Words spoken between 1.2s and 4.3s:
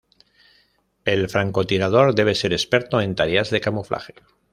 francotirador debe ser experto en tareas de camuflaje.